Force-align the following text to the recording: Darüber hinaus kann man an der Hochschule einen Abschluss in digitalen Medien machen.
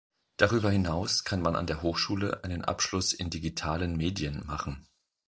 Darüber 0.37 0.71
hinaus 0.71 1.25
kann 1.25 1.43
man 1.43 1.55
an 1.55 1.67
der 1.67 1.83
Hochschule 1.83 2.43
einen 2.43 2.65
Abschluss 2.65 3.13
in 3.13 3.29
digitalen 3.29 3.97
Medien 3.97 4.43
machen. 4.47 4.87